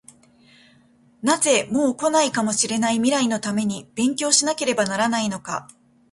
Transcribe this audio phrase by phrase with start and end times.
[1.21, 5.67] なぜ、もう来ないかもしれない未来のために勉強しなければならないのか？